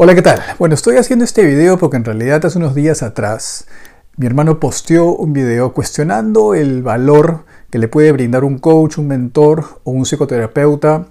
[0.00, 0.40] Hola, ¿qué tal?
[0.60, 3.66] Bueno, estoy haciendo este video porque en realidad hace unos días atrás
[4.16, 9.08] mi hermano posteó un video cuestionando el valor que le puede brindar un coach, un
[9.08, 11.08] mentor o un psicoterapeuta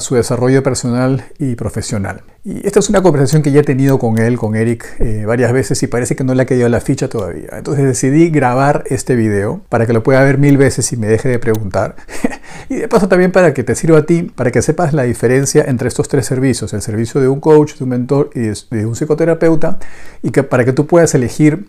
[0.00, 2.22] su desarrollo personal y profesional.
[2.44, 5.52] Y esta es una conversación que ya he tenido con él, con Eric, eh, varias
[5.52, 7.48] veces y parece que no le ha quedado la ficha todavía.
[7.52, 11.28] Entonces decidí grabar este video para que lo pueda ver mil veces y me deje
[11.28, 11.96] de preguntar.
[12.68, 15.64] y de paso también para que te sirva a ti, para que sepas la diferencia
[15.66, 18.94] entre estos tres servicios, el servicio de un coach, de un mentor y de un
[18.94, 19.78] psicoterapeuta,
[20.22, 21.68] y que para que tú puedas elegir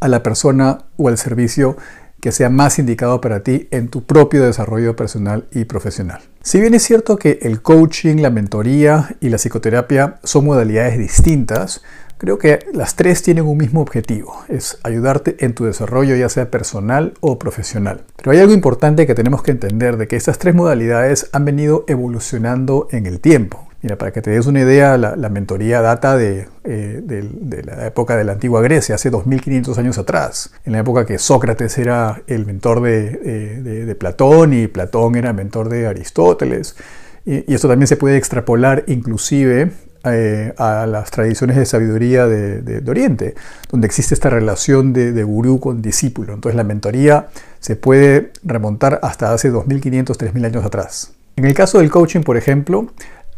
[0.00, 1.76] a la persona o el servicio
[2.20, 6.22] que sea más indicado para ti en tu propio desarrollo personal y profesional.
[6.42, 11.82] Si bien es cierto que el coaching, la mentoría y la psicoterapia son modalidades distintas,
[12.18, 16.50] creo que las tres tienen un mismo objetivo, es ayudarte en tu desarrollo ya sea
[16.50, 18.02] personal o profesional.
[18.16, 21.84] Pero hay algo importante que tenemos que entender de que estas tres modalidades han venido
[21.88, 23.69] evolucionando en el tiempo.
[23.82, 28.14] Mira, para que te des una idea, la, mentoría data de, eh, de, la época
[28.14, 32.44] de la antigua Grecia, hace 2500 años atrás, en la época que Sócrates era el
[32.44, 36.76] mentor de, Platón y Platón era mentor de Aristóteles.
[37.24, 39.70] Y, esto también se puede extrapolar inclusive
[40.04, 43.34] eh, a las tradiciones de sabiduría de, Oriente,
[43.70, 46.34] donde existe esta relación de, gurú con discípulo.
[46.34, 47.28] Entonces la mentoría
[47.60, 51.12] se puede remontar hasta hace 2500, 3000 años atrás.
[51.36, 52.88] En el caso del coaching, por ejemplo,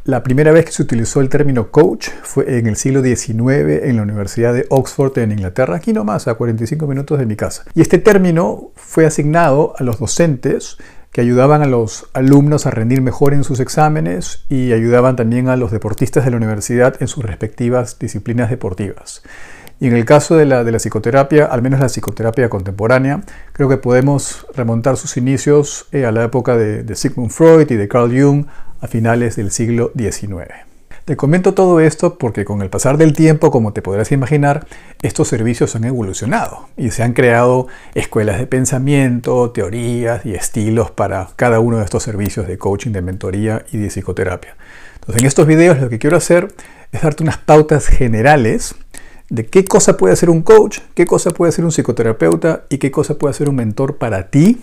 [0.04, 3.96] la primera vez que se utilizó el término coach fue en el siglo XIX en
[3.96, 7.64] la Universidad de Oxford en Inglaterra, aquí nomás a 45 minutos de mi casa.
[7.74, 10.76] Y este término fue asignado a los docentes
[11.12, 15.56] que ayudaban a los alumnos a rendir mejor en sus exámenes y ayudaban también a
[15.56, 19.22] los deportistas de la universidad en sus respectivas disciplinas deportivas.
[19.82, 24.46] Y en el caso de la, psicoterapia, al menos la psicoterapia contemporánea, creo que podemos
[24.54, 28.46] remontar sus inicios eh, a la época de, de Sigmund Freud y de Carl Jung,
[28.80, 30.52] a finales del siglo XIX.
[31.04, 34.68] Te comento todo esto porque con el pasar del tiempo, como te podrás imaginar,
[35.02, 41.30] estos servicios han evolucionado y se han creado escuelas de pensamiento, teorías y estilos para
[41.34, 44.54] cada uno de estos servicios de coaching, de mentoría y de psicoterapia.
[45.00, 46.54] Entonces en estos videos lo que quiero hacer
[46.92, 48.76] es darte unas pautas generales
[49.32, 52.90] de qué cosa puede hacer un coach, qué cosa puede hacer un psicoterapeuta y qué
[52.90, 54.60] cosa puede hacer un mentor para ti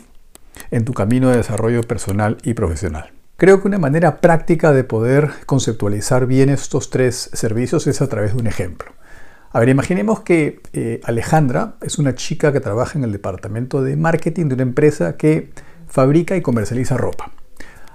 [0.69, 3.11] en tu camino de desarrollo personal y profesional.
[3.37, 8.35] Creo que una manera práctica de poder conceptualizar bien estos tres servicios es a través
[8.35, 8.91] de un ejemplo.
[9.51, 13.95] A ver, imaginemos que eh, Alejandra es una chica que trabaja en el departamento de
[13.95, 15.49] marketing de una empresa que
[15.87, 17.31] fabrica y comercializa ropa.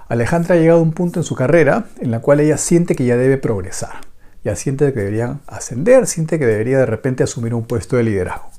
[0.09, 3.05] Alejandra ha llegado a un punto en su carrera en la cual ella siente que
[3.05, 4.01] ya debe progresar,
[4.45, 8.51] ya siente que debería ascender, siente que debería de repente asumir un puesto de liderazgo.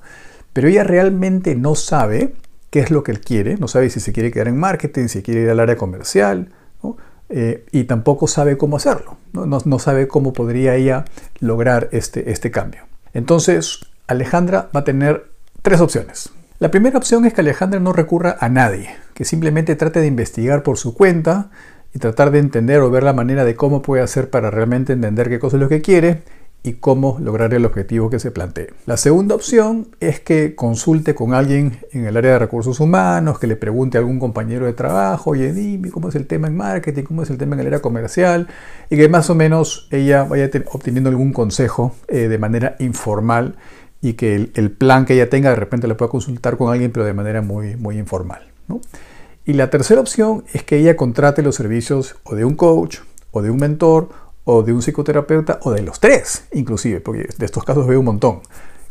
[0.53, 2.35] Pero ella realmente no sabe
[2.71, 5.23] qué es lo que él quiere, no sabe si se quiere quedar en marketing, si
[5.23, 6.53] quiere ir al área comercial,
[7.29, 9.79] eh, y tampoco sabe cómo hacerlo, ¿no?
[9.79, 11.05] sabe cómo podría ella
[11.39, 12.83] lograr este, este cambio.
[13.15, 15.31] Entonces, Alejandra va a tener
[15.63, 16.31] tres opciones.
[16.59, 20.63] La primera opción es que Alejandra no recurra a nadie, que simplemente trate de investigar
[20.63, 21.51] por su cuenta
[21.97, 25.31] y tratar de entender o ver la manera de cómo puede hacer para realmente entender
[25.31, 26.19] qué cosa es lo que quiere
[26.63, 28.69] y cómo lograr el objetivo que se plantee.
[28.85, 33.47] La segunda opción es que consulte con alguien en el área de recursos humanos, que
[33.47, 37.05] le pregunte a algún compañero de trabajo, oye, dime cómo es el tema en marketing,
[37.05, 38.47] cómo es el tema en el área comercial,
[38.91, 43.57] y que más o menos ella vaya obteniendo algún consejo eh, de manera informal
[44.03, 47.07] y que el, plan que ella tenga de repente lo pueda consultar con alguien, pero
[47.07, 48.43] de manera muy, muy informal.
[49.47, 52.99] Y la tercera opción es que ella contrate los servicios o de un coach
[53.31, 54.09] o de un mentor
[54.43, 58.07] o de un psicoterapeuta o de los tres, inclusive, porque de estos casos veo un
[58.07, 58.41] montón,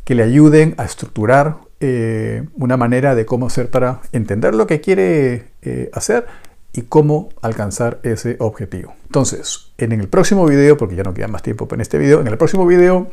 [0.05, 4.79] que le ayuden a estructurar eh, una manera de cómo hacer para entender lo que
[4.79, 6.25] quiere eh, hacer
[6.71, 8.93] y cómo alcanzar ese objetivo.
[9.07, 12.27] Entonces, en el próximo video, porque ya no queda más tiempo en este video, en
[12.27, 13.11] el próximo video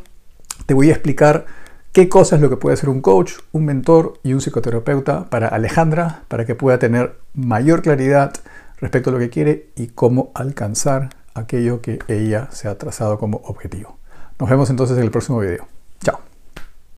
[0.65, 1.45] te voy a explicar
[1.93, 5.47] qué cosas es lo que puede hacer un coach, un mentor y un psicoterapeuta para
[5.47, 8.33] Alejandra, para que pueda tener mayor claridad
[8.81, 13.41] respecto a lo que quiere y cómo alcanzar aquello que ella se ha trazado como
[13.45, 13.97] objetivo.
[14.39, 15.67] Nos vemos entonces en el próximo video.
[16.03, 16.32] Chao.